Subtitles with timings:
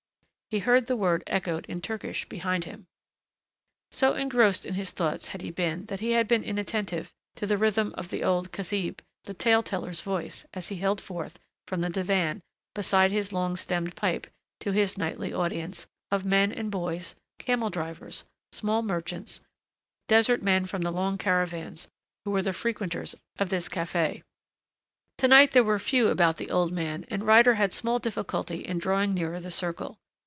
[0.49, 2.85] He heard the word echoed in Turkish behind him.
[3.89, 7.57] So engrossed in his thoughts had he been that he had been inattentive to the
[7.57, 12.41] rhythm of old Khazib, the tale teller's voice, as he held forth, from the divan,
[12.75, 14.27] beside his long stemmed pipe,
[14.59, 19.39] to his nightly audience, of men and boys, camel drivers, small merchants,
[20.09, 21.87] desert men from the long caravans
[22.25, 24.21] who were the frequenters of this café.
[25.19, 28.79] To night there were few about the old man, and Ryder had small difficulty in
[28.79, 29.97] drawing nearer the circle.